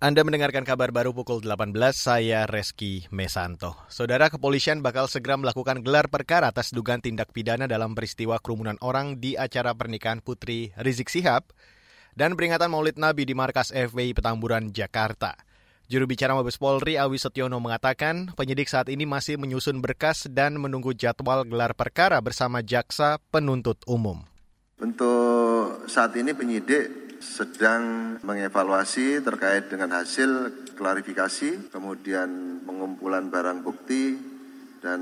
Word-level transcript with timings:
Anda 0.00 0.24
mendengarkan 0.24 0.64
kabar 0.64 0.96
baru 0.96 1.12
pukul 1.12 1.44
18, 1.44 1.76
saya 1.92 2.48
Reski 2.48 3.04
Mesanto. 3.12 3.76
Saudara 3.92 4.32
kepolisian 4.32 4.80
bakal 4.80 5.12
segera 5.12 5.36
melakukan 5.36 5.84
gelar 5.84 6.08
perkara 6.08 6.48
atas 6.48 6.72
dugaan 6.72 7.04
tindak 7.04 7.36
pidana 7.36 7.68
dalam 7.68 7.92
peristiwa 7.92 8.40
kerumunan 8.40 8.80
orang 8.80 9.20
di 9.20 9.36
acara 9.36 9.76
pernikahan 9.76 10.24
Putri 10.24 10.72
Rizik 10.80 11.12
Sihab 11.12 11.52
dan 12.16 12.32
peringatan 12.32 12.72
Maulid 12.72 12.96
Nabi 12.96 13.28
di 13.28 13.36
markas 13.36 13.76
FPI 13.76 14.16
Petamburan, 14.16 14.72
Jakarta. 14.72 15.36
Juru 15.92 16.08
bicara 16.08 16.32
Mabes 16.32 16.56
Polri 16.56 16.96
Awi 16.96 17.20
Setiono 17.20 17.60
mengatakan 17.60 18.32
penyidik 18.40 18.72
saat 18.72 18.88
ini 18.88 19.04
masih 19.04 19.36
menyusun 19.36 19.84
berkas 19.84 20.24
dan 20.32 20.56
menunggu 20.56 20.96
jadwal 20.96 21.44
gelar 21.44 21.76
perkara 21.76 22.16
bersama 22.24 22.64
jaksa 22.64 23.20
penuntut 23.28 23.84
umum. 23.84 24.24
Untuk 24.80 25.84
saat 25.92 26.16
ini 26.16 26.32
penyidik 26.32 26.99
sedang 27.20 28.16
mengevaluasi 28.24 29.20
terkait 29.20 29.68
dengan 29.68 29.92
hasil 30.00 30.64
klarifikasi, 30.74 31.68
kemudian 31.68 32.60
pengumpulan 32.64 33.28
barang 33.28 33.60
bukti, 33.60 34.16
dan 34.80 35.00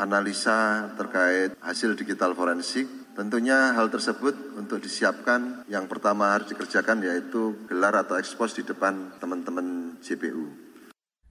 analisa 0.00 0.90
terkait 0.96 1.52
hasil 1.60 1.92
digital 1.94 2.32
forensik. 2.32 2.88
Tentunya 3.12 3.76
hal 3.76 3.90
tersebut 3.92 4.56
untuk 4.56 4.80
disiapkan 4.80 5.66
yang 5.68 5.90
pertama 5.90 6.32
harus 6.32 6.48
dikerjakan 6.54 7.02
yaitu 7.02 7.66
gelar 7.66 7.92
atau 7.98 8.16
ekspos 8.16 8.56
di 8.56 8.62
depan 8.64 9.18
teman-teman 9.18 9.98
JPU. 10.00 10.67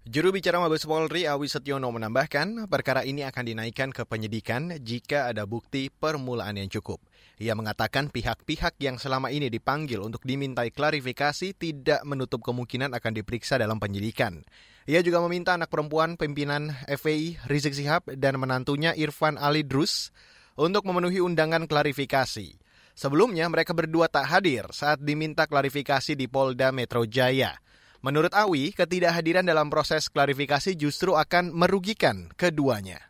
Juru 0.07 0.31
bicara 0.31 0.55
Mabes 0.63 0.87
Polri 0.87 1.27
Awi 1.27 1.51
Setiono 1.51 1.91
menambahkan, 1.91 2.71
perkara 2.71 3.03
ini 3.03 3.27
akan 3.27 3.43
dinaikkan 3.43 3.91
ke 3.91 4.07
penyidikan 4.07 4.71
jika 4.79 5.27
ada 5.27 5.43
bukti 5.43 5.91
permulaan 5.91 6.55
yang 6.55 6.71
cukup. 6.71 7.03
Ia 7.43 7.59
mengatakan 7.59 8.07
pihak-pihak 8.07 8.79
yang 8.79 9.03
selama 9.03 9.35
ini 9.35 9.51
dipanggil 9.51 9.99
untuk 9.99 10.23
dimintai 10.23 10.71
klarifikasi 10.71 11.51
tidak 11.59 12.07
menutup 12.07 12.39
kemungkinan 12.39 12.95
akan 12.95 13.19
diperiksa 13.19 13.59
dalam 13.59 13.83
penyidikan. 13.83 14.47
Ia 14.87 15.03
juga 15.03 15.19
meminta 15.27 15.59
anak 15.59 15.67
perempuan 15.67 16.15
pimpinan 16.15 16.71
FPI 16.87 17.43
Rizik 17.51 17.75
Sihab 17.75 18.07
dan 18.07 18.39
menantunya 18.39 18.95
Irfan 18.95 19.35
Ali 19.35 19.67
Drus 19.67 20.15
untuk 20.55 20.87
memenuhi 20.87 21.19
undangan 21.19 21.67
klarifikasi. 21.67 22.55
Sebelumnya 22.95 23.51
mereka 23.51 23.75
berdua 23.75 24.07
tak 24.07 24.31
hadir 24.31 24.71
saat 24.71 25.03
diminta 25.03 25.51
klarifikasi 25.51 26.15
di 26.15 26.31
Polda 26.31 26.71
Metro 26.71 27.03
Jaya. 27.03 27.59
Menurut 28.07 28.31
Awi, 28.31 28.71
ketidakhadiran 28.71 29.43
dalam 29.43 29.67
proses 29.67 30.07
klarifikasi 30.07 30.79
justru 30.79 31.19
akan 31.19 31.51
merugikan 31.51 32.31
keduanya. 32.39 33.03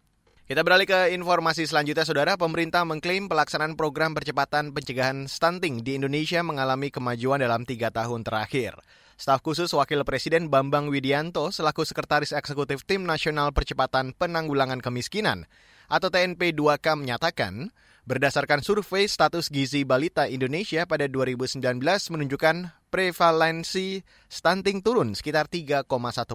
Kita 0.50 0.66
beralih 0.66 0.90
ke 0.90 1.14
informasi 1.14 1.70
selanjutnya, 1.70 2.02
Saudara. 2.02 2.34
Pemerintah 2.34 2.81
mengklaim 2.81 3.30
pelaksanaan 3.30 3.78
program 3.78 4.18
percepatan 4.18 4.73
pencegahan 4.73 5.30
stunting 5.30 5.86
di 5.86 6.02
Indonesia 6.02 6.42
mengalami 6.42 6.90
kemajuan 6.90 7.38
dalam 7.38 7.62
tiga 7.62 7.94
tahun 7.94 8.25
terakhir. 8.25 8.73
Staf 9.22 9.45
khusus 9.45 9.70
Wakil 9.70 10.02
Presiden 10.02 10.50
Bambang 10.50 10.90
Widianto 10.90 11.53
selaku 11.53 11.86
Sekretaris 11.86 12.34
Eksekutif 12.34 12.81
Tim 12.81 13.06
Nasional 13.06 13.53
Percepatan 13.53 14.18
Penanggulangan 14.18 14.81
Kemiskinan 14.81 15.45
atau 15.94 16.09
TNP 16.09 16.58
2K 16.58 16.98
menyatakan, 16.98 17.70
berdasarkan 18.08 18.63
survei 18.63 19.03
status 19.03 19.52
gizi 19.52 19.83
balita 19.83 20.31
Indonesia 20.31 20.88
pada 20.88 21.11
2019 21.11 21.59
menunjukkan 21.83 22.55
prevalensi 22.88 24.00
stunting 24.31 24.80
turun 24.80 25.11
sekitar 25.11 25.52
3,1 25.52 25.83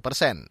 persen. 0.05 0.45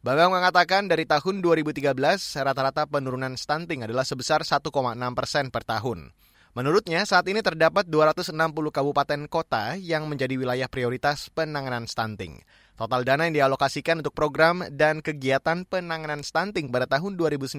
Bambang 0.00 0.32
mengatakan 0.32 0.88
dari 0.88 1.04
tahun 1.04 1.44
2013 1.44 1.92
rata-rata 2.40 2.88
penurunan 2.88 3.36
stunting 3.36 3.84
adalah 3.84 4.08
sebesar 4.08 4.40
1,6 4.40 4.72
persen 5.12 5.52
per 5.52 5.68
tahun. 5.68 6.16
Menurutnya, 6.54 7.02
saat 7.02 7.26
ini 7.26 7.42
terdapat 7.42 7.82
260 7.90 8.30
kabupaten 8.70 9.26
kota 9.26 9.74
yang 9.74 10.06
menjadi 10.06 10.38
wilayah 10.38 10.70
prioritas 10.70 11.26
penanganan 11.34 11.90
stunting. 11.90 12.46
Total 12.78 13.02
dana 13.02 13.26
yang 13.26 13.34
dialokasikan 13.34 13.98
untuk 13.98 14.14
program 14.14 14.62
dan 14.70 15.02
kegiatan 15.02 15.66
penanganan 15.66 16.22
stunting 16.22 16.70
pada 16.70 16.86
tahun 16.86 17.18
2019 17.18 17.58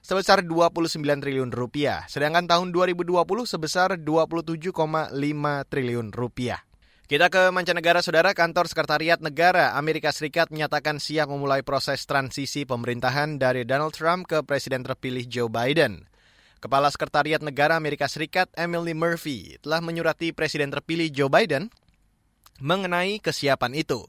sebesar 0.00 0.40
29 0.40 1.04
triliun 1.04 1.52
rupiah, 1.52 2.08
sedangkan 2.08 2.48
tahun 2.48 2.72
2020 2.72 3.12
sebesar 3.44 4.00
27,5 4.00 4.72
triliun 5.68 6.08
rupiah. 6.16 6.64
Kita 7.04 7.28
ke 7.28 7.52
mancanegara, 7.52 8.00
saudara. 8.00 8.32
Kantor 8.32 8.72
Sekretariat 8.72 9.20
Negara 9.20 9.76
Amerika 9.76 10.08
Serikat 10.16 10.48
menyatakan 10.48 10.96
siap 10.96 11.28
memulai 11.28 11.60
proses 11.60 12.08
transisi 12.08 12.64
pemerintahan 12.64 13.36
dari 13.36 13.68
Donald 13.68 13.92
Trump 13.92 14.24
ke 14.24 14.40
Presiden 14.40 14.80
terpilih 14.80 15.28
Joe 15.28 15.52
Biden. 15.52 16.08
Kepala 16.64 16.88
Sekretariat 16.88 17.44
Negara 17.44 17.76
Amerika 17.76 18.08
Serikat 18.08 18.48
Emily 18.56 18.96
Murphy 18.96 19.60
telah 19.60 19.84
menyurati 19.84 20.32
Presiden 20.32 20.72
terpilih 20.72 21.12
Joe 21.12 21.28
Biden 21.28 21.68
mengenai 22.56 23.20
kesiapan 23.20 23.76
itu. 23.76 24.00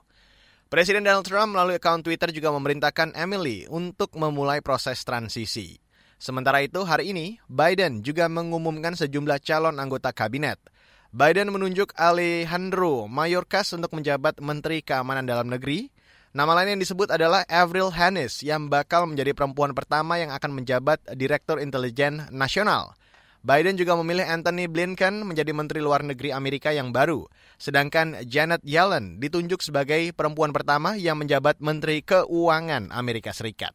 Presiden 0.71 1.03
Donald 1.03 1.27
Trump 1.27 1.51
melalui 1.51 1.75
akun 1.75 1.99
Twitter 1.99 2.31
juga 2.31 2.55
memerintahkan 2.55 3.11
Emily 3.11 3.67
untuk 3.67 4.15
memulai 4.15 4.63
proses 4.63 5.03
transisi. 5.03 5.83
Sementara 6.15 6.63
itu, 6.63 6.87
hari 6.87 7.11
ini 7.11 7.43
Biden 7.51 7.99
juga 7.99 8.31
mengumumkan 8.31 8.95
sejumlah 8.95 9.43
calon 9.43 9.75
anggota 9.75 10.15
kabinet– 10.15 10.55
Biden 11.15 11.47
menunjuk 11.47 11.95
Alejandro 11.95 13.07
Mayorkas 13.07 13.71
untuk 13.71 13.95
menjabat 13.95 14.43
Menteri 14.43 14.83
Keamanan 14.83 15.23
Dalam 15.23 15.47
Negeri. 15.47 15.87
Nama 16.35 16.51
lain 16.51 16.75
yang 16.75 16.83
disebut 16.83 17.15
adalah 17.15 17.47
Avril 17.47 17.95
Hanis 17.95 18.43
yang 18.43 18.67
bakal 18.67 19.07
menjadi 19.07 19.31
perempuan 19.31 19.71
pertama 19.71 20.19
yang 20.19 20.35
akan 20.35 20.51
menjabat 20.51 20.99
Direktur 21.15 21.63
Intelijen 21.63 22.27
Nasional. 22.27 22.91
Biden 23.39 23.79
juga 23.79 23.95
memilih 23.95 24.27
Anthony 24.27 24.67
Blinken 24.67 25.23
menjadi 25.23 25.55
Menteri 25.55 25.79
Luar 25.79 26.03
Negeri 26.03 26.35
Amerika 26.35 26.75
yang 26.75 26.91
baru, 26.91 27.23
sedangkan 27.55 28.27
Janet 28.27 28.59
Yellen 28.67 29.15
ditunjuk 29.23 29.63
sebagai 29.63 30.11
perempuan 30.11 30.51
pertama 30.51 30.99
yang 30.99 31.15
menjabat 31.23 31.63
Menteri 31.63 32.03
Keuangan 32.03 32.91
Amerika 32.91 33.31
Serikat. 33.31 33.71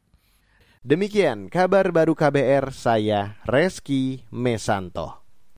Demikian 0.84 1.48
kabar 1.48 1.88
baru 1.96 2.12
KBR 2.12 2.76
saya 2.76 3.40
Reski 3.48 4.28
Mesanto. 4.28 5.19